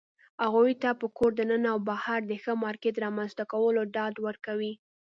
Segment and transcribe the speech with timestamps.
[0.43, 4.71] هغوى ته په کور دننه او بهر د ښه مارکيټ رامنځته کولو ډاډ ورکړى